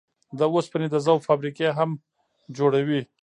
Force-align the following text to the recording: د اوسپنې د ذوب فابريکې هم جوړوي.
د 0.37 0.39
اوسپنې 0.53 0.87
د 0.91 0.95
ذوب 1.05 1.19
فابريکې 1.27 1.67
هم 1.77 1.89
جوړوي. 2.57 3.01